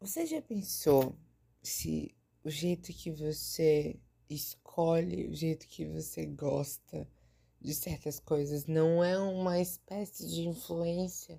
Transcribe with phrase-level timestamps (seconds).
[0.00, 1.14] Você já pensou
[1.62, 7.06] se o jeito que você escolhe, o jeito que você gosta
[7.60, 11.38] de certas coisas não é uma espécie de influência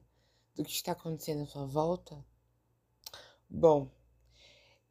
[0.53, 2.23] do que está acontecendo à sua volta?
[3.49, 3.89] Bom,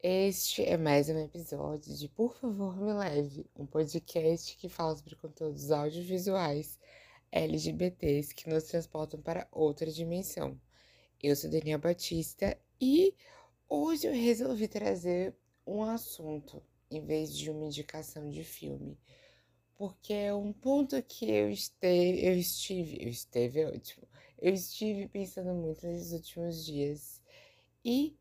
[0.02, 5.14] este é mais um episódio de Por Favor Me Leve, um podcast que fala sobre
[5.14, 6.76] conteúdos audiovisuais
[7.30, 10.60] LGBTs que nos transportam para outra dimensão.
[11.22, 13.14] Eu sou Daniel Batista e
[13.70, 15.32] hoje eu resolvi trazer
[15.64, 16.60] um assunto
[16.90, 18.98] em vez de uma indicação de filme,
[19.78, 24.08] porque é um ponto que eu, este, eu estive, eu esteve é ótimo,
[24.40, 27.22] eu estive pensando muito nesses últimos dias
[27.84, 28.18] e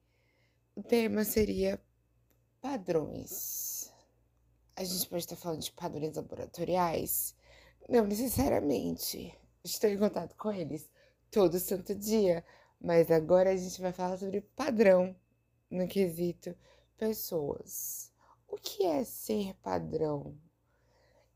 [0.75, 1.81] o tema seria
[2.61, 3.91] padrões.
[4.75, 7.35] A gente pode estar falando de padrões laboratoriais?
[7.89, 9.35] Não necessariamente.
[9.63, 10.89] Estou em contato com eles
[11.31, 12.45] todo santo dia,
[12.79, 15.15] mas agora a gente vai falar sobre padrão
[15.69, 16.55] no quesito
[16.97, 18.11] pessoas.
[18.47, 20.35] O que é ser padrão?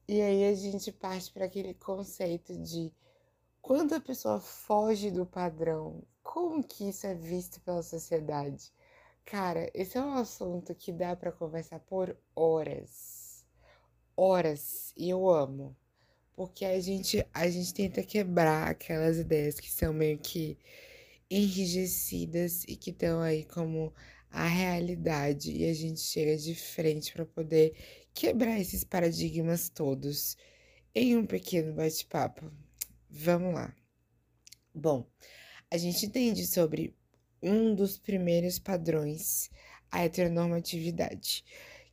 [0.07, 2.91] E aí a gente parte para aquele conceito de
[3.61, 8.73] quando a pessoa foge do padrão, como que isso é visto pela sociedade?
[9.23, 13.45] Cara, esse é um assunto que dá para conversar por horas.
[14.17, 15.75] Horas, e eu amo.
[16.35, 20.57] Porque a gente, a gente tenta quebrar aquelas ideias que são meio que
[21.29, 23.93] enrijecidas e que estão aí como
[24.33, 25.51] a realidade.
[25.51, 27.75] E a gente chega de frente para poder
[28.13, 30.35] quebrar esses paradigmas todos
[30.93, 32.51] em um pequeno bate-papo.
[33.09, 33.73] Vamos lá.
[34.73, 35.07] Bom,
[35.69, 36.97] a gente entende sobre
[37.41, 39.51] um dos primeiros padrões,
[39.91, 41.45] a heteronormatividade,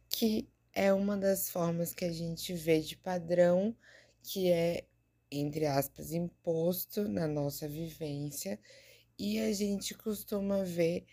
[0.09, 3.77] que é uma das formas que a gente vê de padrão
[4.23, 4.87] que é,
[5.31, 8.59] entre aspas, imposto na nossa vivência,
[9.19, 11.05] e a gente costuma ver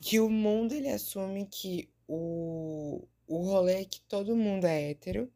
[0.00, 5.32] que o mundo ele assume que o, o rolê é que todo mundo é hétero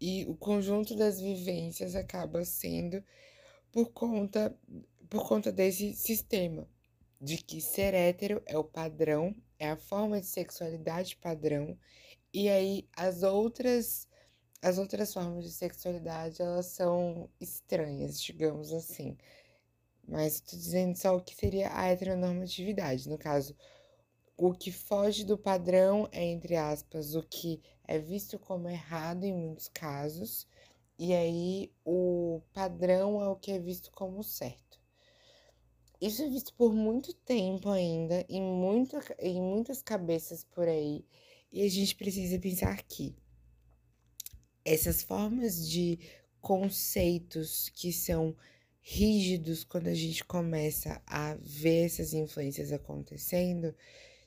[0.00, 3.02] e o conjunto das vivências acaba sendo
[3.70, 4.56] por conta
[5.08, 6.66] por conta desse sistema
[7.20, 11.78] de que ser hétero é o padrão, é a forma de sexualidade padrão,
[12.32, 14.08] e aí as outras
[14.62, 19.18] as outras formas de sexualidade, elas são estranhas, digamos assim.
[20.12, 23.08] Mas estou dizendo só o que seria a heteronormatividade.
[23.08, 23.56] No caso,
[24.36, 29.32] o que foge do padrão é, entre aspas, o que é visto como errado em
[29.32, 30.46] muitos casos,
[30.98, 34.78] e aí o padrão é o que é visto como certo.
[35.98, 38.42] Isso é visto por muito tempo ainda, em,
[39.18, 41.06] em muitas cabeças por aí,
[41.50, 43.16] e a gente precisa pensar aqui
[44.62, 45.98] essas formas de
[46.38, 48.36] conceitos que são
[48.82, 53.74] rígidos quando a gente começa a ver essas influências acontecendo,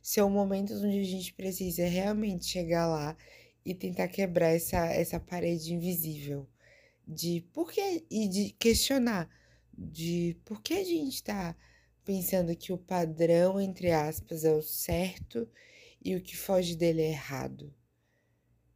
[0.01, 3.17] são momentos onde a gente precisa realmente chegar lá
[3.65, 6.47] e tentar quebrar essa, essa parede invisível
[7.07, 9.29] de por que e de questionar
[9.77, 11.55] de por que a gente está
[12.03, 15.47] pensando que o padrão entre aspas é o certo
[16.03, 17.73] e o que foge dele é errado.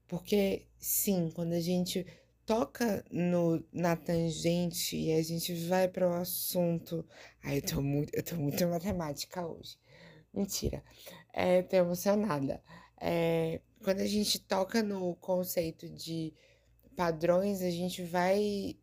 [0.07, 2.05] Porque, sim, quando a gente
[2.49, 7.05] toca no, na tangente e a gente vai para o assunto.
[7.43, 9.77] Ai, eu tô muito, eu tô muito matemática hoje.
[10.33, 10.83] Mentira.
[11.31, 12.59] É, tô emocionada.
[12.99, 16.33] É, quando a gente toca no conceito de
[16.95, 18.75] padrões, a gente vai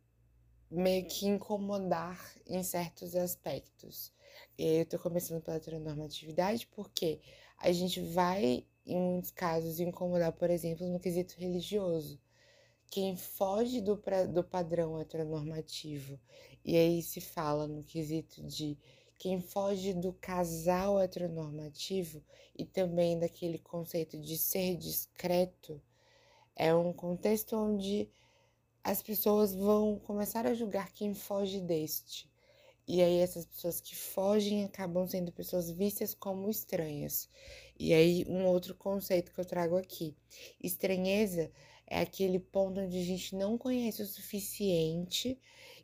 [0.71, 4.13] meio que incomodar em certos aspectos.
[4.57, 7.19] E eu tô começando pela heteronormatividade porque
[7.57, 12.17] a gente vai em muitos casos, incomodar, por exemplo, no quesito religioso.
[12.89, 16.19] Quem foge do, pra, do padrão heteronormativo,
[16.63, 18.77] e aí se fala no quesito de
[19.17, 22.23] quem foge do casal heteronormativo
[22.57, 25.81] e também daquele conceito de ser discreto,
[26.55, 28.09] é um contexto onde
[28.83, 32.29] as pessoas vão começar a julgar quem foge deste.
[32.87, 37.27] E aí essas pessoas que fogem acabam sendo pessoas vistas como estranhas.
[37.77, 40.15] E aí um outro conceito que eu trago aqui.
[40.63, 41.51] Estranheza
[41.87, 45.39] é aquele ponto onde a gente não conhece o suficiente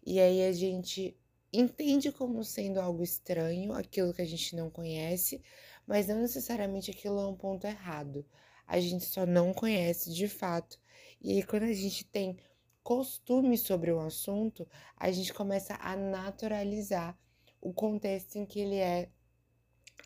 [0.05, 1.17] e aí a gente
[1.51, 5.41] entende como sendo algo estranho, aquilo que a gente não conhece,
[5.87, 8.25] mas não necessariamente aquilo é um ponto errado.
[8.67, 10.79] A gente só não conhece de fato.
[11.21, 12.37] E aí quando a gente tem
[12.83, 14.67] costume sobre o assunto,
[14.97, 17.17] a gente começa a naturalizar
[17.61, 19.09] o contexto em que ele é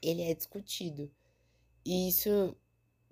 [0.01, 1.11] ele é discutido.
[1.83, 2.55] E isso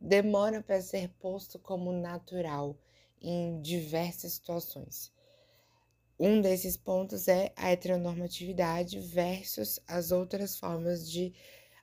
[0.05, 2.77] demora para ser posto como natural
[3.19, 5.11] em diversas situações.
[6.19, 11.33] Um desses pontos é a heteronormatividade versus as outras formas de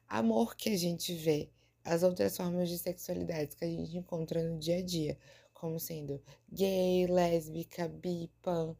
[0.08, 1.50] amor que a gente vê,
[1.84, 5.18] as outras formas de sexualidade que a gente encontra no dia a dia,
[5.52, 8.76] como sendo gay, lésbica, bi, pan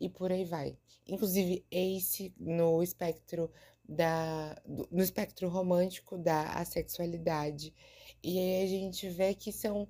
[0.00, 0.78] e por aí vai.
[1.06, 3.50] Inclusive, ace no espectro
[3.86, 4.56] da
[4.90, 7.74] no espectro romântico da assexualidade.
[8.24, 9.86] E aí a gente vê que são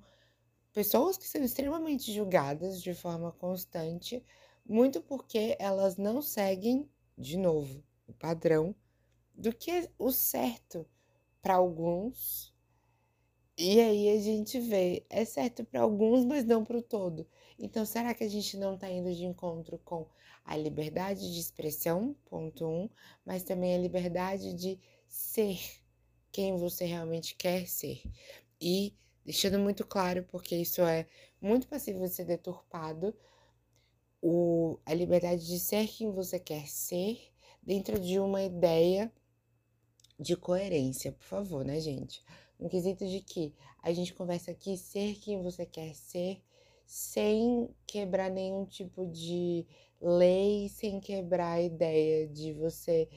[0.73, 4.21] pessoas que são extremamente julgadas de forma constante,
[4.65, 8.75] muito porque elas não seguem, de novo, o padrão
[9.33, 10.85] do que é o certo
[11.41, 12.53] para alguns.
[13.57, 17.25] E aí a gente vê, é certo para alguns, mas não para o todo.
[17.57, 20.09] Então, será que a gente não está indo de encontro com
[20.43, 22.89] a liberdade de expressão, ponto um,
[23.25, 24.77] mas também a liberdade de
[25.07, 25.84] ser
[26.35, 28.01] quem você realmente quer ser?
[28.59, 28.93] E
[29.23, 31.07] deixando muito claro, porque isso é
[31.39, 33.15] muito passível de ser deturpado,
[34.21, 37.31] o, a liberdade de ser quem você quer ser
[37.63, 39.09] dentro de uma ideia
[40.19, 42.21] de coerência, por favor, né, gente?
[42.59, 46.43] No quesito de que a gente conversa aqui ser quem você quer ser,
[46.85, 49.65] sem quebrar nenhum tipo de
[50.01, 53.07] lei, sem quebrar a ideia de você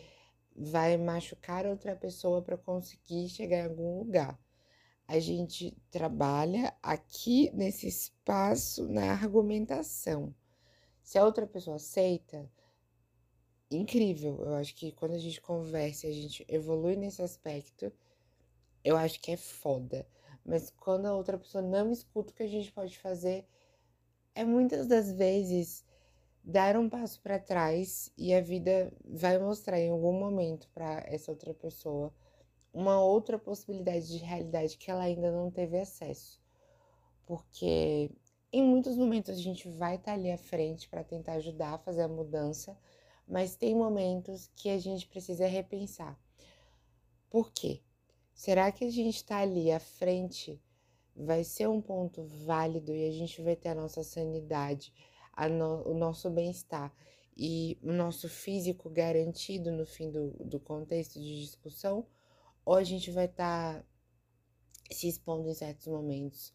[0.59, 4.39] vai machucar outra pessoa para conseguir chegar em algum lugar.
[5.07, 10.35] A gente trabalha aqui nesse espaço na argumentação.
[11.03, 12.51] Se a outra pessoa aceita,
[13.71, 14.43] incrível.
[14.45, 17.93] Eu acho que quando a gente conversa a gente evolui nesse aspecto,
[18.85, 20.07] eu acho que é foda.
[20.45, 23.47] Mas quando a outra pessoa não escuta, o que a gente pode fazer
[24.35, 25.85] é muitas das vezes
[26.49, 31.31] dar um passo para trás e a vida vai mostrar em algum momento para essa
[31.31, 32.11] outra pessoa
[32.73, 36.41] uma outra possibilidade de realidade que ela ainda não teve acesso.
[37.27, 38.11] Porque
[38.51, 41.79] em muitos momentos a gente vai estar tá ali à frente para tentar ajudar a
[41.79, 42.79] fazer a mudança,
[43.27, 46.19] mas tem momentos que a gente precisa repensar.
[47.29, 47.83] Por quê?
[48.33, 50.59] Será que a gente está ali à frente
[51.15, 54.95] vai ser um ponto válido e a gente vai ter a nossa sanidade,
[55.47, 56.93] no, o nosso bem-estar
[57.37, 62.07] e o nosso físico garantido no fim do, do contexto de discussão?
[62.65, 63.85] Ou a gente vai estar tá
[64.91, 66.53] se expondo em certos momentos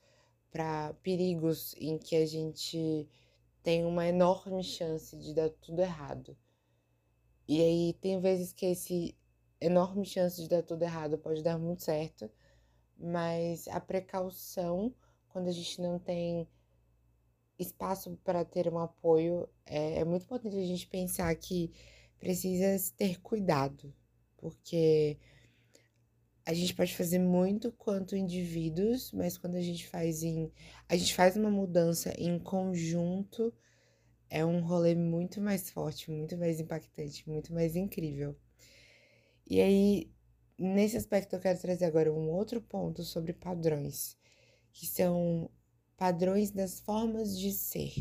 [0.51, 3.07] para perigos em que a gente
[3.61, 6.35] tem uma enorme chance de dar tudo errado?
[7.47, 9.15] E aí tem vezes que esse
[9.61, 12.29] enorme chance de dar tudo errado pode dar muito certo,
[12.97, 14.93] mas a precaução
[15.29, 16.47] quando a gente não tem
[17.57, 21.71] espaço para ter um apoio é, é muito importante a gente pensar que
[22.19, 23.93] precisa ter cuidado,
[24.37, 25.17] porque
[26.45, 30.51] a gente pode fazer muito quanto indivíduos, mas quando a gente faz em
[30.89, 33.53] a gente faz uma mudança em conjunto,
[34.29, 38.35] é um rolê muito mais forte, muito mais impactante, muito mais incrível.
[39.45, 40.11] E aí,
[40.57, 44.17] nesse aspecto, eu quero trazer agora um outro ponto sobre padrões,
[44.71, 45.49] que são
[46.03, 47.93] padrões das formas de ser.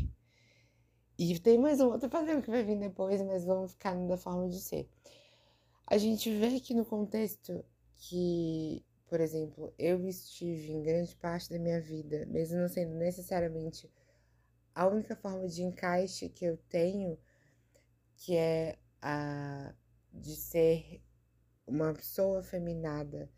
[1.16, 4.16] E tem mais um outro padrão que vai vir depois, mas vamos ficar no da
[4.16, 4.88] forma de ser.
[5.86, 7.64] A gente vê que no contexto
[7.94, 13.88] que, por exemplo, eu estive em grande parte da minha vida, mesmo não sendo necessariamente
[14.74, 17.16] a única forma de encaixe que eu tenho,
[18.16, 19.72] que é a
[20.12, 21.00] de ser
[21.64, 23.30] uma pessoa feminada,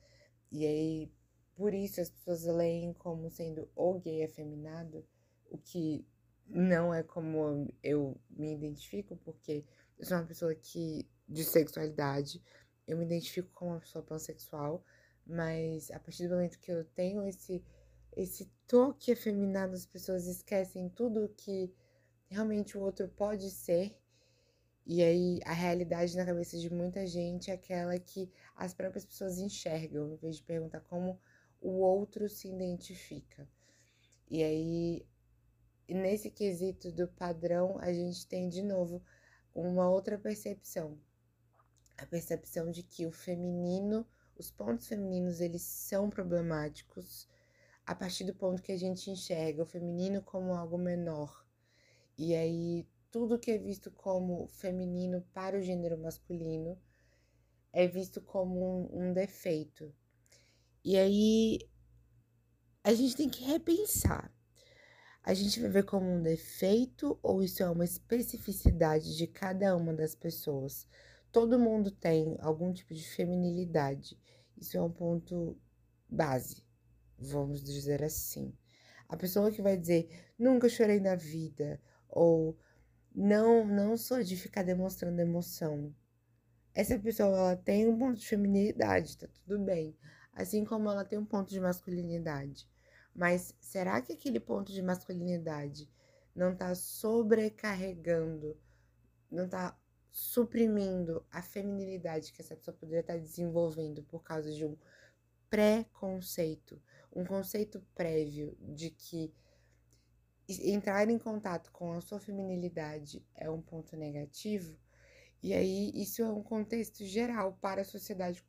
[0.51, 1.13] e aí
[1.57, 5.07] por isso as pessoas leem como sendo o gay afeminado,
[5.51, 6.07] o que
[6.47, 9.65] não é como eu me identifico, porque
[9.99, 12.43] eu sou uma pessoa que de sexualidade,
[12.87, 14.85] eu me identifico como uma pessoa pansexual,
[15.27, 17.65] mas a partir do momento que eu tenho esse
[18.17, 21.75] esse toque afeminado, as pessoas esquecem tudo que
[22.29, 23.97] realmente o outro pode ser.
[24.87, 29.39] E aí a realidade na cabeça de muita gente é aquela que as próprias pessoas
[29.39, 31.19] enxergam, em vez de perguntar como
[31.65, 33.49] o outro se identifica.
[34.31, 35.07] E aí,
[35.89, 39.03] nesse quesito do padrão, a gente tem de novo
[39.55, 40.99] uma outra percepção.
[41.97, 44.07] A percepção de que o feminino,
[44.37, 47.27] os pontos femininos, eles são problemáticos
[47.87, 51.47] a partir do ponto que a gente enxerga o feminino como algo menor.
[52.19, 56.79] E aí tudo que é visto como feminino para o gênero masculino
[57.73, 59.95] é visto como um, um defeito.
[60.85, 61.59] E aí
[62.83, 64.33] a gente tem que repensar.
[65.23, 69.95] A gente vai ver como um defeito ou isso é uma especificidade de cada uma
[69.95, 70.87] das pessoas?
[71.33, 74.19] Todo mundo tem algum tipo de feminilidade.
[74.57, 75.59] Isso é um ponto
[76.09, 76.65] base
[77.19, 78.53] vamos dizer assim.
[79.09, 82.59] A pessoa que vai dizer nunca chorei na vida ou
[83.15, 85.95] não não sou de ficar demonstrando emoção.
[86.75, 89.97] essa pessoa ela tem um ponto de feminilidade, tá tudo bem.
[90.35, 92.69] Assim como ela tem um ponto de masculinidade.
[93.15, 95.89] Mas será que aquele ponto de masculinidade
[96.35, 98.59] não tá sobrecarregando,
[99.31, 99.79] não tá
[100.11, 104.77] suprimindo a feminilidade que essa pessoa poderia estar desenvolvendo por causa de um
[105.49, 109.33] preconceito, um conceito prévio de que
[110.49, 114.77] entrar em contato com a sua feminilidade é um ponto negativo,
[115.43, 118.45] e aí isso é um contexto geral para a sociedade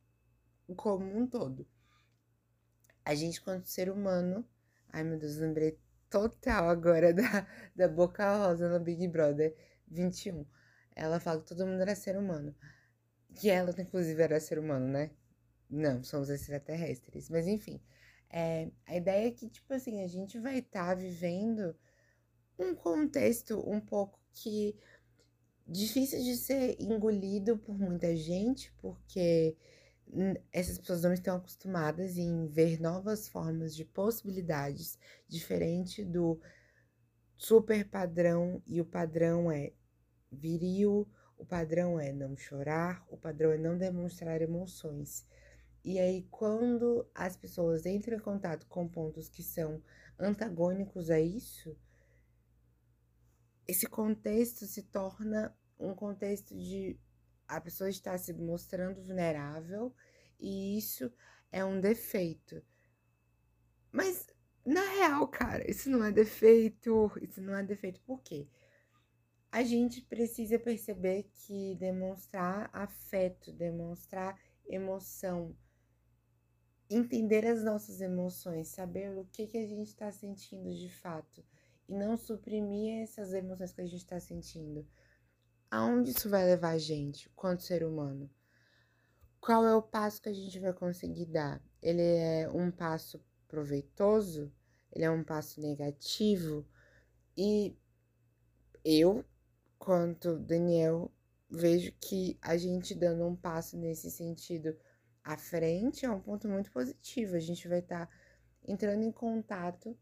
[0.75, 1.67] como um todo.
[3.05, 4.43] A gente, quanto ser humano,
[4.91, 9.55] ai meu Deus, lembrei total agora da, da Boca Rosa no Big Brother
[9.87, 10.45] 21.
[10.95, 12.55] Ela fala que todo mundo era ser humano.
[13.35, 15.11] Que ela, inclusive, era ser humano, né?
[15.69, 17.29] Não, somos extraterrestres.
[17.29, 17.81] Mas enfim,
[18.29, 21.75] é, a ideia é que, tipo assim, a gente vai estar tá vivendo
[22.57, 24.75] um contexto um pouco que
[25.67, 29.57] difícil de ser engolido por muita gente, porque
[30.51, 34.97] essas pessoas não estão acostumadas em ver novas formas de possibilidades,
[35.27, 36.39] diferente do
[37.37, 39.73] super padrão, e o padrão é
[40.31, 41.07] viril,
[41.37, 45.25] o padrão é não chorar, o padrão é não demonstrar emoções.
[45.83, 49.83] E aí, quando as pessoas entram em contato com pontos que são
[50.17, 51.77] antagônicos a isso,
[53.67, 56.99] esse contexto se torna um contexto de
[57.47, 59.93] a pessoa estar se mostrando vulnerável
[60.39, 61.11] e isso
[61.51, 62.61] é um defeito.
[63.91, 64.27] Mas
[64.65, 68.01] na real, cara, isso não é defeito, isso não é defeito.
[68.01, 68.47] Por quê?
[69.51, 74.37] A gente precisa perceber que demonstrar afeto, demonstrar
[74.67, 75.55] emoção,
[76.89, 81.45] entender as nossas emoções, saber o que, que a gente está sentindo de fato
[81.87, 84.85] e não suprimir essas emoções que a gente está sentindo.
[85.75, 88.29] Aonde isso vai levar a gente, quanto ser humano?
[89.41, 91.61] Qual é o passo que a gente vai conseguir dar?
[91.81, 94.49] Ele é um passo proveitoso?
[94.89, 96.65] Ele é um passo negativo?
[97.35, 97.77] E
[98.85, 99.25] eu,
[99.77, 101.11] quanto Daniel,
[101.49, 104.77] vejo que a gente dando um passo nesse sentido
[105.25, 107.35] à frente é um ponto muito positivo.
[107.35, 108.13] A gente vai estar tá
[108.65, 109.93] entrando em contato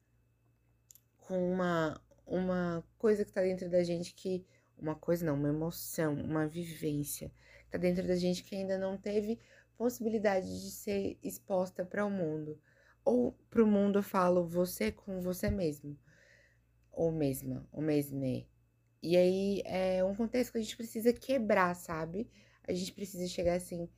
[1.18, 4.46] com uma, uma coisa que está dentro da gente que.
[4.78, 7.32] Uma coisa não, uma emoção, uma vivência.
[7.66, 9.40] Está dentro da gente que ainda não teve
[9.78, 12.60] possibilidade de ser exposta para o mundo.
[13.04, 15.98] Ou para o mundo eu falo você com você mesmo.
[16.92, 18.48] Ou mesma, ou mesme.
[19.02, 22.30] E aí é um contexto que a gente precisa quebrar, sabe?
[22.66, 23.90] A gente precisa chegar assim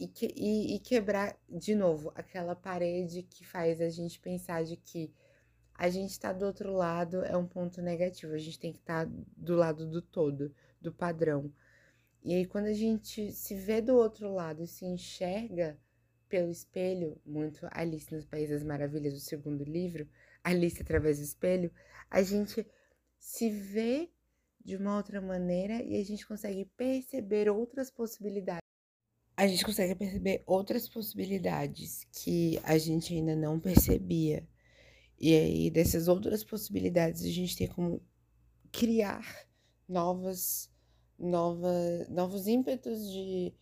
[0.00, 4.76] e, que, e, e quebrar de novo aquela parede que faz a gente pensar de
[4.76, 5.12] que
[5.80, 8.34] a gente estar tá do outro lado é um ponto negativo.
[8.34, 11.50] A gente tem que estar tá do lado do todo, do padrão.
[12.22, 15.78] E aí, quando a gente se vê do outro lado e se enxerga
[16.28, 20.06] pelo espelho, muito Alice nos Países das Maravilhas, o segundo livro,
[20.44, 21.72] Alice através do espelho,
[22.10, 22.66] a gente
[23.18, 24.10] se vê
[24.62, 28.68] de uma outra maneira e a gente consegue perceber outras possibilidades.
[29.34, 34.46] A gente consegue perceber outras possibilidades que a gente ainda não percebia.
[35.20, 38.02] E aí, dessas outras possibilidades, a gente tem como
[38.72, 39.46] criar
[39.86, 40.70] novas,
[41.18, 43.52] novas, novos ímpetos de,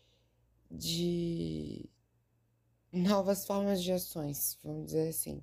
[0.70, 1.90] de
[2.92, 5.42] novas formas de ações, vamos dizer assim.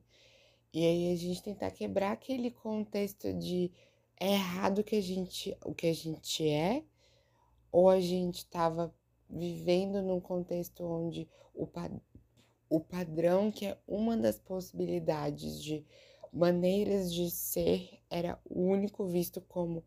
[0.73, 3.71] E aí a gente tentar quebrar aquele contexto de
[4.19, 6.83] é errado que a gente, o que a gente é,
[7.71, 8.93] ou a gente estava
[9.29, 11.67] vivendo num contexto onde o,
[12.69, 15.85] o padrão, que é uma das possibilidades de
[16.31, 19.83] maneiras de ser, era o único visto como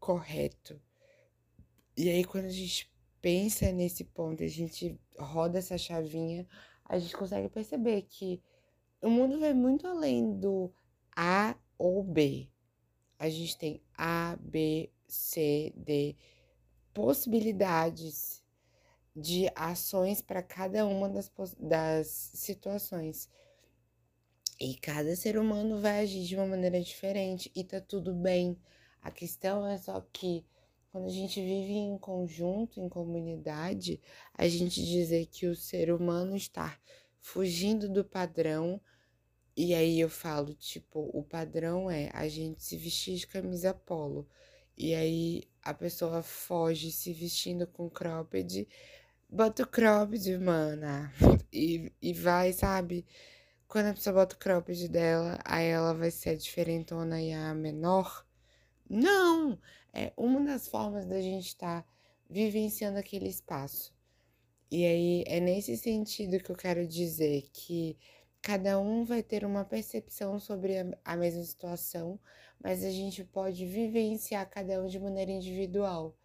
[0.00, 0.80] correto.
[1.96, 6.46] E aí, quando a gente pensa nesse ponto, a gente roda essa chavinha,
[6.84, 8.42] a gente consegue perceber que
[9.00, 10.72] o mundo vai muito além do
[11.14, 12.48] A ou B.
[13.18, 16.16] A gente tem A, B, C, D,
[16.92, 18.41] possibilidades
[19.14, 23.28] de ações para cada uma das, das situações.
[24.58, 28.56] E cada ser humano vai agir de uma maneira diferente e tá tudo bem.
[29.02, 30.44] A questão é só que
[30.90, 34.00] quando a gente vive em conjunto, em comunidade,
[34.34, 36.78] a gente dizer que o ser humano está
[37.18, 38.80] fugindo do padrão.
[39.56, 44.28] E aí eu falo, tipo, o padrão é a gente se vestir de camisa polo.
[44.76, 48.68] E aí a pessoa foge se vestindo com cropped
[49.32, 51.10] bota o cropped, mana.
[51.50, 53.06] E, e vai, sabe?
[53.66, 57.54] Quando a pessoa bota o cropped dela, aí ela vai ser a diferentona e a
[57.54, 58.26] menor.
[58.88, 59.58] Não!
[59.94, 61.88] É uma das formas da gente estar tá
[62.28, 63.94] vivenciando aquele espaço.
[64.70, 67.98] E aí é nesse sentido que eu quero dizer que
[68.42, 70.74] cada um vai ter uma percepção sobre
[71.04, 72.18] a mesma situação,
[72.62, 76.16] mas a gente pode vivenciar cada um de maneira individual.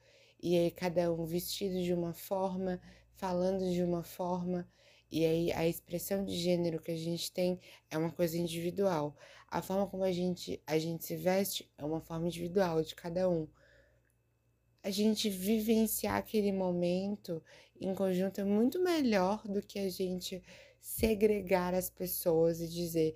[0.41, 2.79] E aí cada um vestido de uma forma,
[3.17, 4.67] falando de uma forma,
[5.11, 7.59] e aí a expressão de gênero que a gente tem
[7.89, 9.15] é uma coisa individual.
[9.49, 13.29] A forma como a gente, a gente se veste é uma forma individual de cada
[13.29, 13.47] um.
[14.83, 17.43] A gente vivenciar aquele momento
[17.79, 20.43] em conjunto é muito melhor do que a gente
[20.79, 23.15] segregar as pessoas e dizer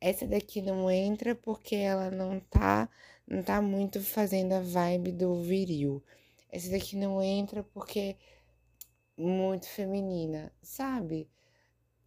[0.00, 2.88] essa daqui não entra porque ela não tá
[3.26, 6.02] não tá muito fazendo a vibe do viril.
[6.50, 8.16] Essa daqui não entra porque
[9.18, 11.28] muito feminina, sabe?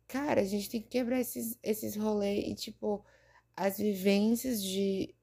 [0.08, 3.06] Cara, a gente tem que quebrar esses, esses rolês e, tipo,
[3.56, 5.14] as vivências de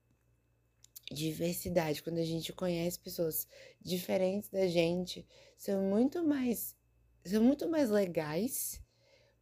[1.11, 3.49] diversidade, quando a gente conhece pessoas
[3.80, 5.26] diferentes da gente,
[5.57, 6.76] são muito mais
[7.25, 8.80] são muito mais legais,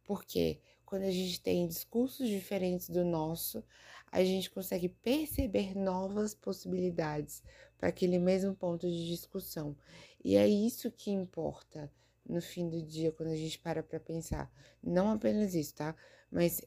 [0.03, 3.63] porque quando a gente tem discursos diferentes do nosso,
[4.11, 7.43] a gente consegue perceber novas possibilidades
[7.77, 9.77] para aquele mesmo ponto de discussão.
[10.23, 11.91] E é isso que importa
[12.27, 14.51] no fim do dia, quando a gente para para pensar.
[14.83, 15.95] Não apenas isso, tá?
[16.31, 16.61] Mas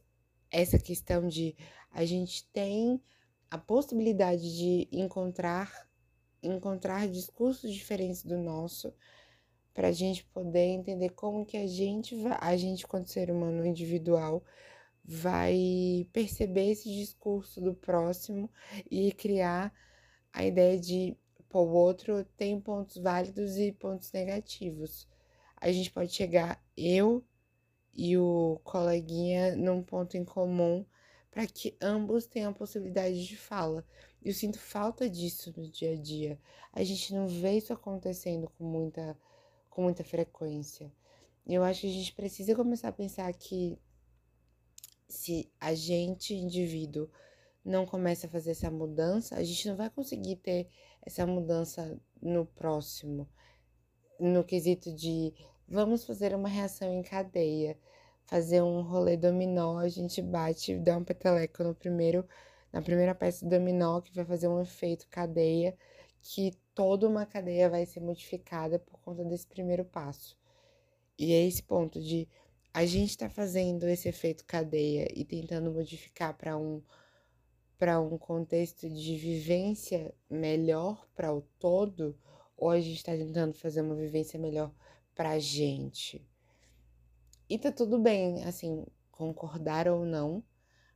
[0.51, 1.57] essa questão de
[1.91, 3.01] a gente tem
[3.51, 5.89] a possibilidade de encontrar
[6.43, 8.95] encontrar discursos diferentes do nosso
[9.75, 13.65] para a gente poder entender como que a gente vai, a gente quanto ser humano
[13.65, 14.43] individual
[15.05, 18.51] vai perceber esse discurso do próximo
[18.91, 19.73] e criar
[20.33, 21.17] a ideia de
[21.49, 25.07] pô, o outro tem pontos válidos e pontos negativos
[25.61, 27.25] a gente pode chegar, eu
[27.95, 30.85] e o coleguinha, num ponto em comum
[31.31, 33.87] para que ambos tenham a possibilidade de fala.
[34.23, 36.41] Eu sinto falta disso no dia a dia.
[36.73, 39.17] A gente não vê isso acontecendo com muita,
[39.69, 40.93] com muita frequência.
[41.47, 43.79] Eu acho que a gente precisa começar a pensar que
[45.09, 47.09] se a gente, indivíduo,
[47.65, 50.69] não começa a fazer essa mudança, a gente não vai conseguir ter
[51.03, 53.29] essa mudança no próximo
[54.21, 55.33] no quesito de
[55.67, 57.79] vamos fazer uma reação em cadeia,
[58.27, 62.27] fazer um rolê dominó, a gente bate, dá um peteleco no primeiro,
[62.73, 65.77] na primeira peça do dominó, que vai fazer um efeito cadeia,
[66.21, 70.39] que toda uma cadeia vai ser modificada por conta desse primeiro passo.
[71.19, 72.29] E é esse ponto de
[72.73, 76.83] a gente está fazendo esse efeito cadeia e tentando modificar para um
[77.77, 82.15] para um contexto de vivência melhor para o todo,
[82.61, 84.71] ou a gente está tentando fazer uma vivência melhor
[85.15, 86.25] pra gente.
[87.49, 90.45] E tá tudo bem, assim, concordar ou não,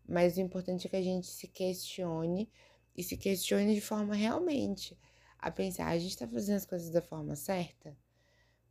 [0.07, 2.53] mas o importante é que a gente se questione
[2.95, 4.97] e se questione de forma realmente
[5.39, 7.97] a pensar: a gente tá fazendo as coisas da forma certa?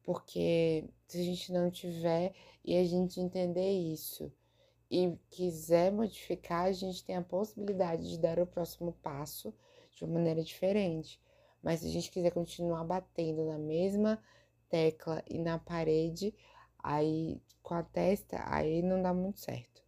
[0.04, 4.32] Porque se a gente não tiver e a gente entender isso
[4.90, 9.52] e quiser modificar, a gente tem a possibilidade de dar o próximo passo
[9.96, 11.20] de uma maneira diferente.
[11.64, 14.22] Mas se a gente quiser continuar batendo na mesma
[14.70, 16.36] tecla e na parede,
[16.78, 19.82] aí com a testa, aí não dá muito certo.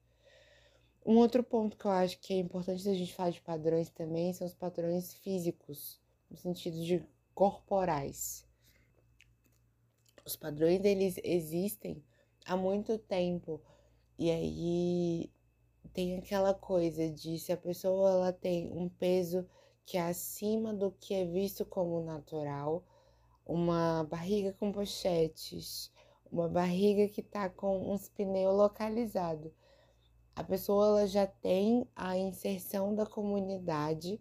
[1.06, 4.34] Um outro ponto que eu acho que é importante a gente falar de padrões também
[4.34, 8.48] são os padrões físicos, no sentido de corporais.
[10.26, 12.04] Os padrões eles existem
[12.46, 13.62] há muito tempo
[14.18, 15.32] e aí
[15.94, 19.48] tem aquela coisa de se a pessoa ela tem um peso
[19.86, 22.84] que é acima do que é visto como natural,
[23.46, 25.92] uma barriga com pochetes,
[26.32, 29.52] uma barriga que está com uns pneus localizados.
[30.36, 34.20] A pessoa ela já tem a inserção da comunidade,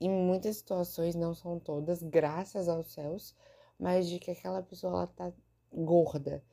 [0.00, 3.34] em muitas situações, não são todas, graças aos céus,
[3.78, 5.32] mas de que aquela pessoa ela tá
[5.72, 6.44] gorda.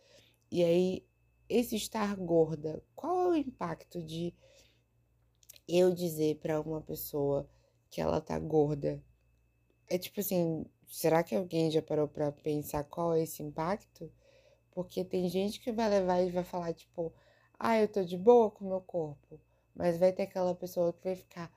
[0.49, 1.05] E aí,
[1.49, 4.33] esse estar gorda, qual é o impacto de
[5.67, 7.49] eu dizer para uma pessoa
[7.93, 8.99] que ela tá gorda.
[9.87, 14.11] É tipo assim, será que alguém já parou para pensar qual é esse impacto?
[14.71, 17.13] Porque tem gente que vai levar e vai falar tipo,
[17.59, 19.39] ah, eu tô de boa com o meu corpo,
[19.75, 21.53] mas vai ter aquela pessoa que vai ficar,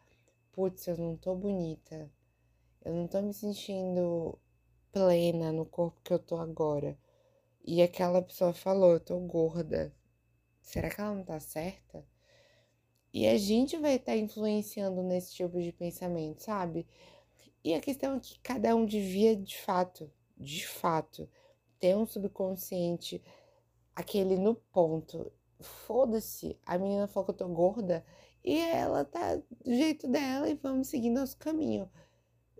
[0.53, 2.11] putz, eu não tô bonita.
[2.85, 4.39] Eu não tô me sentindo
[4.93, 6.99] plena no corpo que eu tô agora.
[7.65, 9.91] E aquela pessoa falou, eu tô gorda.
[10.61, 12.05] Será que ela não tá certa?
[13.19, 16.87] E a gente vai estar tá influenciando nesse tipo de pensamento, sabe?
[17.65, 21.27] E a questão é que cada um devia, de fato, de fato,
[21.79, 23.23] ter um subconsciente,
[23.95, 25.33] aquele no ponto.
[25.61, 28.05] Foda-se, a menina falou que eu tô gorda
[28.45, 31.91] e ela tá do jeito dela e vamos seguindo nosso caminho.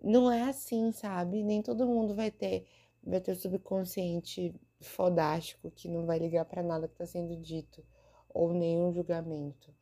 [0.03, 1.45] Não é assim, sabe?
[1.45, 2.67] Nem todo mundo vai ter
[3.05, 7.85] vai ter o subconsciente fodástico que não vai ligar para nada que está sendo dito
[8.31, 9.77] ou nenhum julgamento.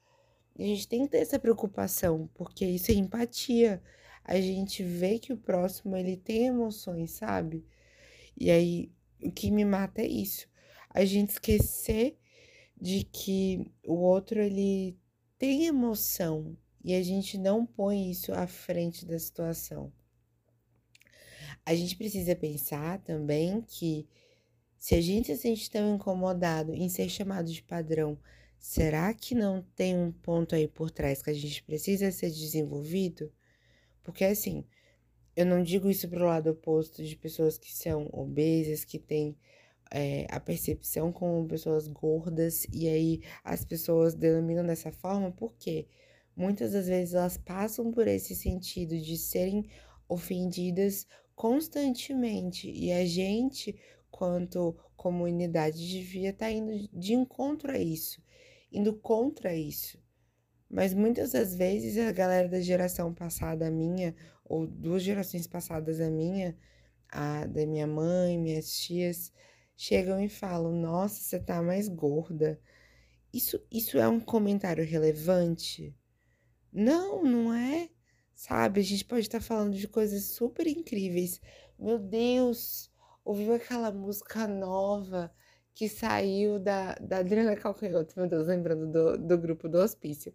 [0.58, 3.82] A gente tem que ter essa preocupação, porque isso é empatia.
[4.24, 7.66] A gente vê que o próximo ele tem emoções, sabe?
[8.36, 10.48] E aí o que me mata é isso.
[10.90, 12.16] A gente esquecer
[12.80, 14.96] de que o outro ele
[15.38, 19.92] tem emoção e a gente não põe isso à frente da situação.
[21.66, 24.06] A gente precisa pensar também que
[24.76, 28.18] se a gente se sente tão incomodado em ser chamado de padrão,
[28.58, 33.32] será que não tem um ponto aí por trás que a gente precisa ser desenvolvido?
[34.02, 34.64] Porque assim,
[35.36, 39.36] eu não digo isso pro lado oposto de pessoas que são obesas, que têm
[39.90, 45.86] é, a percepção como pessoas gordas, e aí as pessoas denominam dessa forma, porque
[46.36, 49.68] muitas das vezes elas passam por esse sentido de serem
[50.08, 53.76] ofendidas constantemente, e a gente,
[54.10, 58.22] quanto comunidade, devia estar tá indo de encontro a isso,
[58.74, 60.02] indo contra isso.
[60.68, 66.10] Mas muitas das vezes a galera da geração passada minha, ou duas gerações passadas a
[66.10, 66.58] minha,
[67.08, 69.32] a da minha mãe, minhas tias,
[69.76, 72.60] chegam e falam: Nossa, você tá mais gorda.
[73.32, 75.96] Isso, isso é um comentário relevante?
[76.72, 77.88] Não, não é.
[78.34, 81.40] Sabe, a gente pode estar falando de coisas super incríveis.
[81.78, 82.90] Meu Deus,
[83.24, 85.32] ouviu aquela música nova
[85.74, 90.32] que saiu da, da Adriana Calcanhoto, meu Deus, lembrando do, do grupo do hospício.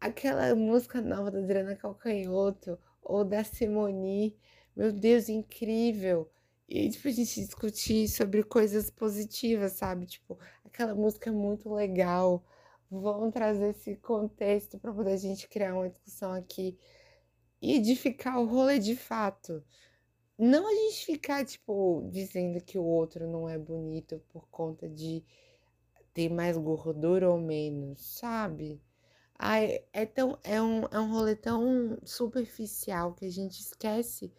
[0.00, 4.36] Aquela música nova da Adriana Calcanhoto ou da Simone,
[4.76, 6.30] meu Deus, incrível.
[6.68, 10.06] E, tipo, a gente discutir sobre coisas positivas, sabe?
[10.06, 12.44] Tipo, aquela música é muito legal.
[12.90, 16.78] Vamos trazer esse contexto para poder a gente criar uma discussão aqui
[17.60, 19.64] e edificar o rolê de fato.
[20.38, 25.24] Não a gente ficar, tipo, dizendo que o outro não é bonito por conta de
[26.14, 28.80] ter mais gordura ou menos, sabe?
[29.36, 34.32] Ai, é, tão, é, um, é um rolê tão superficial que a gente esquece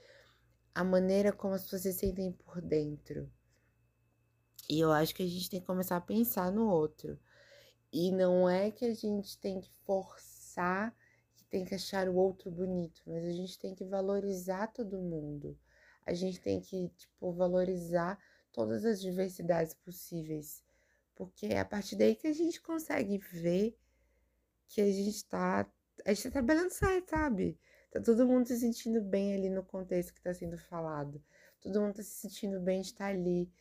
[0.73, 3.29] a maneira como as pessoas se sentem por dentro.
[4.69, 7.19] E eu acho que a gente tem que começar a pensar no outro.
[7.91, 10.95] E não é que a gente tem que forçar,
[11.35, 15.57] que tem que achar o outro bonito, mas a gente tem que valorizar todo mundo.
[16.09, 18.17] A gente tem que, tipo, valorizar
[18.51, 20.63] todas as diversidades possíveis.
[21.13, 23.77] Porque é a partir daí que a gente consegue ver
[24.67, 25.71] que a gente tá.
[26.03, 27.59] A gente tá trabalhando certo, sabe?
[27.91, 31.23] Tá todo mundo se sentindo bem ali no contexto que tá sendo falado.
[31.61, 33.51] Todo mundo tá se sentindo bem de estar ali,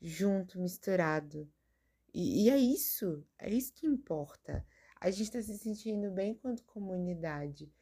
[0.00, 1.50] junto, misturado.
[2.14, 4.64] E, e é isso, é isso que importa.
[5.00, 7.72] A gente tá se sentindo bem quanto comunidade.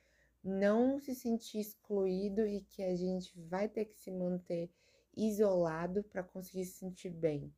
[0.45, 4.71] Não se sentir excluído e que a gente vai ter que se manter
[5.17, 7.51] isolado para conseguir se sentir bem.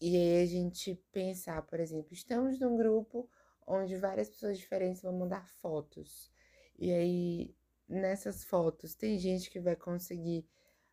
[0.00, 3.26] E aí a gente pensar, por exemplo, estamos num grupo
[3.66, 6.30] onde várias pessoas diferentes vão mandar fotos.
[6.78, 7.54] E aí,
[7.88, 10.46] nessas fotos, tem gente que vai conseguir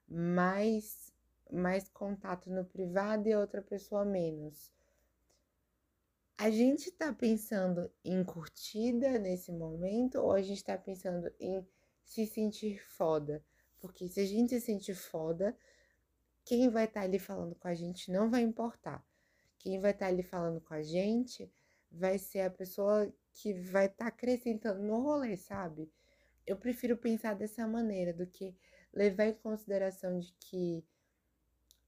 [0.07, 1.11] mais,
[1.51, 4.71] mais contato no privado e outra pessoa menos.
[6.41, 11.63] A gente tá pensando em curtida nesse momento ou a gente tá pensando em
[12.03, 13.45] se sentir foda?
[13.79, 15.55] Porque se a gente se sentir foda,
[16.43, 19.05] quem vai estar tá ali falando com a gente não vai importar.
[19.59, 21.47] Quem vai estar tá ali falando com a gente
[21.91, 25.91] vai ser a pessoa que vai estar tá acrescentando no rolê, sabe?
[26.43, 28.57] Eu prefiro pensar dessa maneira do que
[28.91, 30.83] levar em consideração de que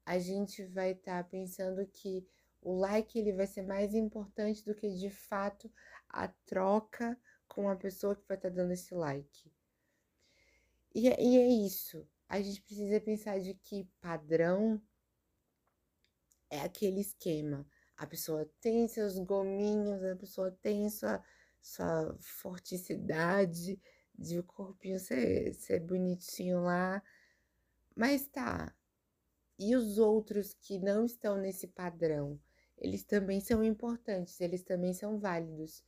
[0.06, 2.24] a gente vai estar tá pensando que
[2.64, 5.72] o like ele vai ser mais importante do que de fato
[6.10, 9.52] a troca com a pessoa que vai estar tá dando esse like.
[10.96, 12.08] E, é, e é isso.
[12.28, 14.82] A gente precisa pensar de que padrão
[16.50, 17.68] é aquele esquema.
[17.98, 21.24] A pessoa tem seus gominhos, a pessoa tem sua,
[21.62, 23.80] sua forticidade
[24.18, 27.04] de o corpinho ser, ser bonitinho lá.
[27.96, 28.74] Mas tá.
[29.60, 32.40] E os outros que não estão nesse padrão?
[32.84, 35.84] Eles também são importantes, eles também são válidos.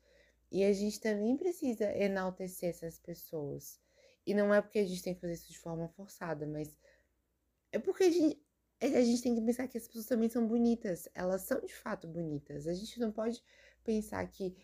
[0.50, 3.80] E a gente também precisa enaltecer essas pessoas.
[4.26, 6.76] E não é porque a gente tem que fazer isso de forma forçada, mas
[7.72, 8.42] é porque a gente,
[8.80, 11.10] a gente tem que pensar que as pessoas também são bonitas.
[11.14, 12.66] Elas são de fato bonitas.
[12.66, 13.44] A gente não pode
[13.84, 14.56] pensar que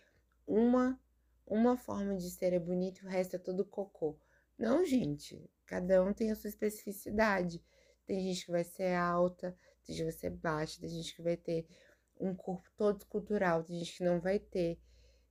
[0.48, 0.98] uma
[1.46, 4.18] uma forma de ser é bonita e o resto é todo cocô.
[4.58, 5.50] Não, gente.
[5.66, 7.62] Cada um tem a sua especificidade.
[8.06, 11.22] Tem gente que vai ser alta, tem gente que vai ser baixa, tem gente que
[11.22, 11.68] vai ter
[12.22, 14.80] um corpo todo escultural, tem gente que não vai ter.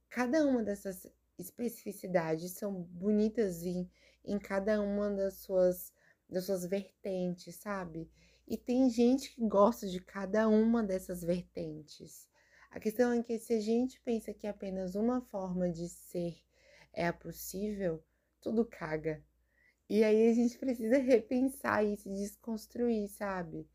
[0.08, 1.06] Cada uma dessas
[1.38, 3.88] especificidades são bonitas em,
[4.24, 5.92] em cada uma das suas,
[6.28, 8.10] das suas vertentes, sabe?
[8.46, 12.28] E tem gente que gosta de cada uma dessas vertentes.
[12.70, 16.36] A questão é que se a gente pensa que apenas uma forma de ser
[16.92, 18.02] é a possível,
[18.40, 19.24] tudo caga.
[19.88, 23.68] E aí a gente precisa repensar isso, desconstruir, sabe?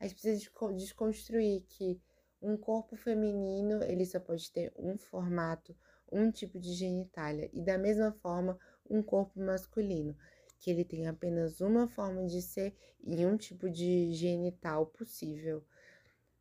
[0.00, 2.00] A gente precisa desconstruir que
[2.40, 5.76] um corpo feminino, ele só pode ter um formato,
[6.10, 7.50] um tipo de genitália.
[7.52, 10.16] E da mesma forma, um corpo masculino,
[10.58, 12.74] que ele tem apenas uma forma de ser
[13.04, 15.64] e um tipo de genital possível.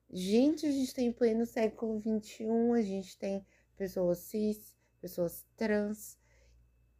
[0.09, 6.17] Gente, a gente tem pleno século XXI, a gente tem pessoas cis, pessoas trans,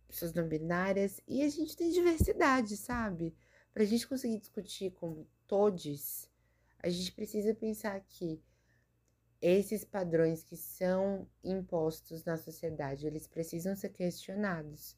[0.07, 3.35] pessoas não binárias, e a gente tem diversidade, sabe?
[3.73, 6.29] Para a gente conseguir discutir com todos,
[6.79, 8.41] a gente precisa pensar que
[9.41, 14.95] esses padrões que são impostos na sociedade, eles precisam ser questionados.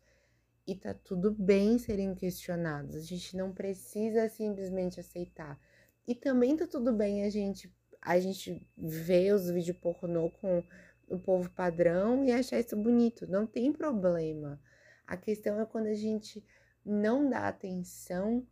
[0.66, 2.96] E tá tudo bem serem questionados.
[2.96, 5.60] A gente não precisa simplesmente aceitar.
[6.08, 10.64] E também tá tudo bem a gente a gente ver os vídeos pornô com
[11.10, 13.28] o povo padrão e achar isso bonito.
[13.28, 14.62] Não tem problema.
[15.06, 16.46] A questão é quando a gente
[16.86, 18.48] não dá atenção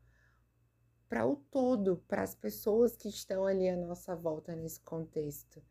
[1.08, 5.64] para o todo, para as pessoas que estão ali à nossa volta nesse contexto.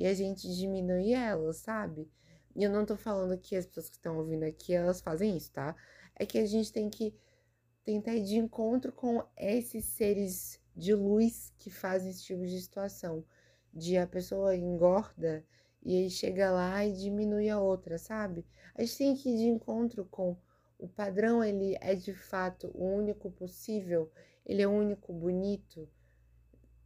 [0.00, 2.10] E a gente diminui elas, sabe?
[2.56, 5.52] E eu não tô falando que as pessoas que estão ouvindo aqui, elas fazem isso,
[5.52, 5.76] tá?
[6.16, 7.14] É que a gente tem que
[7.84, 13.22] tentar ir de encontro com esses seres de luz que fazem esse tipo de situação.
[13.74, 15.44] De a pessoa engorda
[15.82, 18.46] e aí chega lá e diminui a outra, sabe?
[18.74, 20.34] A gente tem que ir de encontro com
[20.78, 24.10] o padrão, ele é de fato o único possível,
[24.46, 25.86] ele é o único bonito.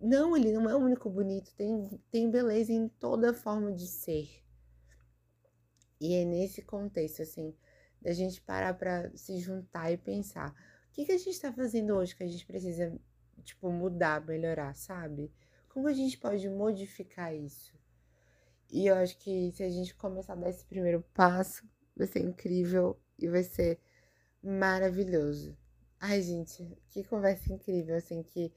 [0.04, 4.28] Não, ele não é o único bonito, tem, tem beleza em toda forma de ser.
[5.98, 7.56] E é nesse contexto, assim,
[8.02, 11.94] da gente parar para se juntar e pensar: o que, que a gente está fazendo
[11.94, 12.94] hoje que a gente precisa,
[13.44, 15.32] tipo, mudar, melhorar, sabe?
[15.70, 17.72] Como a gente pode modificar isso?
[18.70, 22.20] E eu acho que se a gente começar a dar esse primeiro passo, vai ser
[22.20, 23.80] incrível e vai ser
[24.42, 25.56] maravilhoso.
[25.98, 28.52] Ai, gente, que conversa incrível, assim, que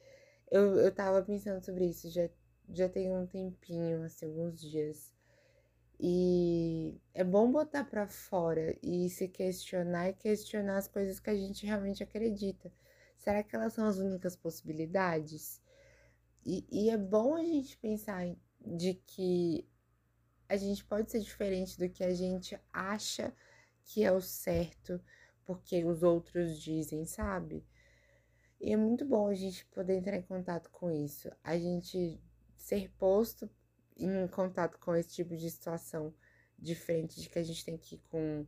[0.51, 2.29] eu, eu tava pensando sobre isso já,
[2.69, 5.11] já tem um tempinho, assim, alguns dias.
[5.99, 11.35] E é bom botar para fora e se questionar e questionar as coisas que a
[11.35, 12.71] gente realmente acredita.
[13.17, 15.59] Será que elas são as únicas possibilidades?
[16.45, 18.27] E, e é bom a gente pensar
[18.61, 19.67] de que
[20.47, 23.33] a gente pode ser diferente do que a gente acha
[23.83, 25.01] que é o certo,
[25.45, 27.65] porque os outros dizem, sabe?
[28.59, 32.19] E é muito bom a gente poder entrar em contato com isso, a gente
[32.55, 33.49] ser posto
[33.95, 36.13] em contato com esse tipo de situação
[36.57, 38.45] diferente de que a gente tem que ir com,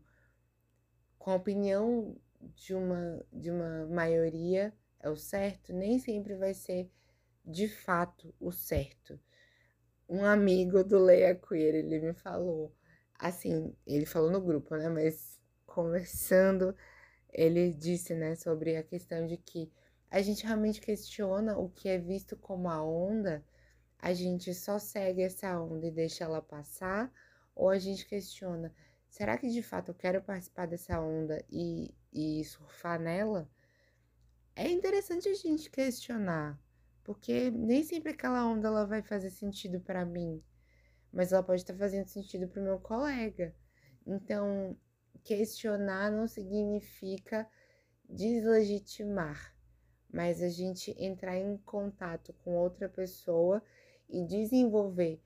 [1.18, 2.16] com a opinião
[2.56, 6.90] de uma, de uma maioria é o certo, nem sempre vai ser
[7.46, 9.20] de fato o certo.
[10.08, 12.74] Um amigo do Leia Queer, ele me falou,
[13.18, 16.76] assim, ele falou no grupo, né, mas conversando,
[17.32, 19.72] ele disse, né, sobre a questão de que
[20.10, 23.46] a gente realmente questiona o que é visto como a onda,
[23.98, 27.12] a gente só segue essa onda e deixa ela passar,
[27.56, 28.74] ou a gente questiona,
[29.10, 33.50] será que de fato eu quero participar dessa onda e, e surfar nela?
[34.56, 36.60] É interessante a gente questionar,
[37.04, 40.44] porque nem sempre aquela onda ela vai fazer sentido para mim,
[41.12, 43.56] mas ela pode estar fazendo sentido para o meu colega.
[44.06, 44.78] Então,
[45.24, 47.48] questionar não significa
[48.10, 49.54] deslegitimar,
[50.12, 53.62] mas a gente entrar em contato com outra pessoa
[54.10, 55.22] e desenvolver,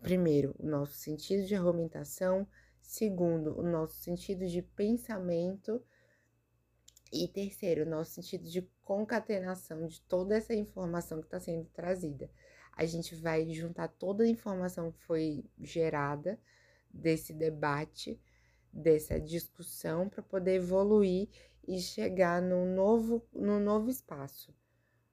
[0.00, 2.46] primeiro, o nosso sentido de argumentação,
[2.82, 5.82] segundo, o nosso sentido de pensamento
[7.12, 12.30] e terceiro, o nosso sentido de concatenação de toda essa informação que está sendo trazida.
[12.72, 16.40] A gente vai juntar toda a informação que foi gerada
[16.92, 18.20] desse debate,
[18.72, 21.28] dessa discussão, para poder evoluir
[21.70, 24.52] e chegar num novo, num novo espaço,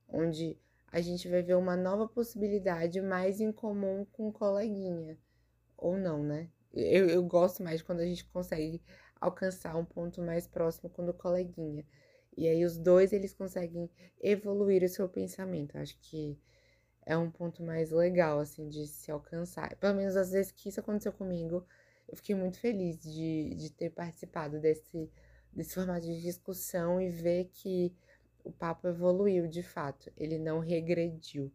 [0.09, 0.57] onde
[0.91, 5.19] a gente vai ver uma nova possibilidade mais em comum com o coleguinha.
[5.77, 6.49] Ou não, né?
[6.73, 8.81] Eu, eu gosto mais quando a gente consegue
[9.21, 11.85] alcançar um ponto mais próximo com o coleguinha.
[12.35, 13.87] E aí os dois eles conseguem
[14.19, 15.77] evoluir o seu pensamento.
[15.77, 16.39] Acho que
[17.05, 19.75] é um ponto mais legal assim de se alcançar.
[19.75, 21.63] Pelo menos às vezes que isso aconteceu comigo,
[22.07, 25.11] eu fiquei muito feliz de, de ter participado desse,
[25.53, 27.93] desse formato de discussão e ver que
[28.43, 31.51] o papo evoluiu de fato, ele não regrediu.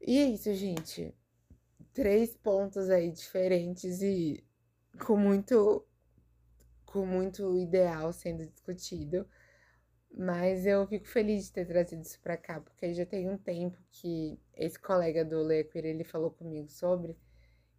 [0.00, 1.14] E é isso, gente.
[1.92, 4.44] Três pontos aí diferentes e
[5.06, 5.86] com muito
[6.86, 9.28] com muito ideal sendo discutido,
[10.18, 13.78] Mas eu fico feliz de ter trazido isso pra cá, porque já tem um tempo
[13.90, 17.16] que esse colega do Lequer, ele falou comigo sobre,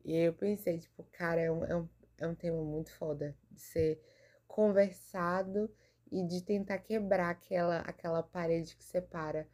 [0.06, 3.62] e eu pensei, tipo, cara, é um, é um, é um tema muito foda de
[3.62, 4.02] ser
[4.48, 5.70] conversado
[6.12, 9.48] e de tentar quebrar aquela, aquela parede que separa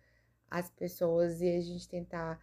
[0.49, 2.39] as pessoas e a gente tentar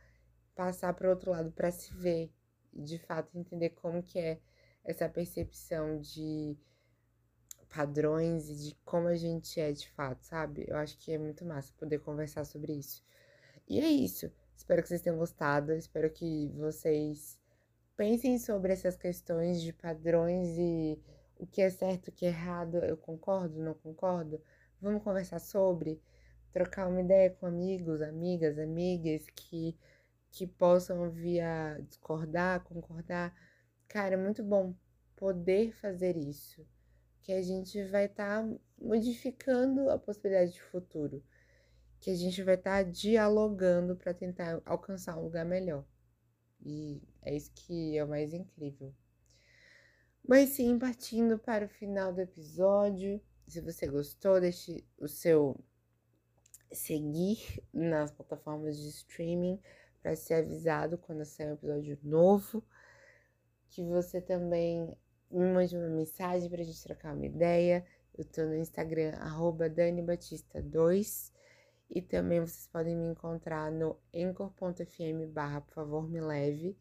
[0.55, 2.33] passar para o outro lado para se ver
[2.73, 4.41] de fato entender como que é
[4.85, 6.57] essa percepção de
[7.69, 10.65] padrões e de como a gente é de fato, sabe?
[10.69, 13.05] Eu acho que é muito massa poder conversar sobre isso.
[13.69, 14.31] E é isso.
[14.57, 15.73] Espero que vocês tenham gostado.
[15.73, 17.39] Espero que vocês
[17.97, 21.01] pensem sobre essas questões de padrões e
[21.41, 22.79] o que é certo, o que é errado.
[22.79, 24.41] Eu concordo, não concordo?
[24.81, 26.01] Vamos conversar sobre,
[26.53, 29.77] trocar uma ideia com amigos, amigas, amigas que
[30.31, 33.35] que possam vir a discordar, concordar.
[33.89, 34.75] Cara, é muito bom
[35.17, 36.67] poder fazer isso
[37.23, 41.23] que a gente vai estar tá modificando a possibilidade de futuro,
[42.01, 45.85] que a gente vai estar tá dialogando para tentar alcançar um lugar melhor.
[46.65, 48.95] E é isso que é o mais incrível.
[50.27, 55.59] Mas sim, partindo para o final do episódio, se você gostou, deixe o seu
[56.73, 59.61] seguir nas plataformas de streaming
[60.01, 62.63] para ser avisado quando sair um episódio novo.
[63.69, 64.97] Que você também
[65.31, 67.85] me mande uma mensagem para a gente trocar uma ideia.
[68.17, 71.33] Eu estou no Instagram, DaniBatista2.
[71.91, 76.79] E também vocês podem me encontrar no encor.fm barra, por favor, me leve.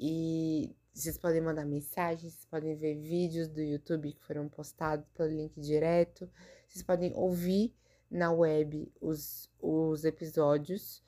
[0.00, 5.30] E vocês podem mandar mensagens, vocês podem ver vídeos do YouTube que foram postados pelo
[5.30, 6.30] link direto.
[6.68, 7.74] Vocês podem ouvir
[8.10, 11.02] na web os, os episódios.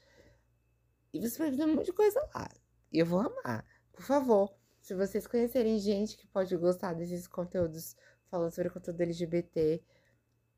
[1.12, 2.48] E você vai ver um monte de coisa lá.
[2.90, 3.66] E eu vou amar.
[3.92, 7.94] Por favor, se vocês conhecerem gente que pode gostar desses conteúdos
[8.30, 9.82] falando sobre conteúdo LGBT,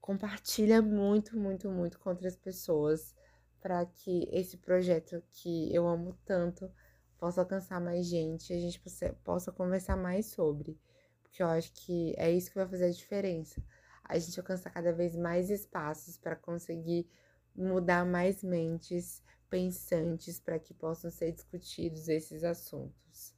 [0.00, 3.14] compartilha muito, muito, muito com outras pessoas
[3.60, 6.70] para que esse projeto que eu amo tanto
[7.18, 10.78] possa alcançar mais gente e a gente possa, possa conversar mais sobre.
[11.22, 13.62] Porque eu acho que é isso que vai fazer a diferença.
[14.04, 17.08] A gente alcançar cada vez mais espaços para conseguir
[17.54, 23.34] mudar mais mentes pensantes para que possam ser discutidos esses assuntos.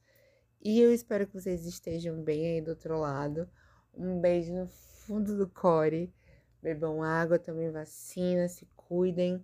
[0.61, 3.49] E eu espero que vocês estejam bem aí do outro lado.
[3.93, 6.13] Um beijo no fundo do core.
[6.61, 9.43] Bebam água, tomem vacina, se cuidem.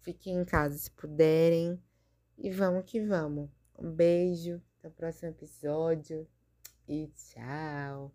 [0.00, 1.80] Fiquem em casa se puderem.
[2.36, 3.57] E vamos que vamos.
[3.78, 6.26] Um beijo, até o próximo episódio
[6.88, 8.12] e tchau.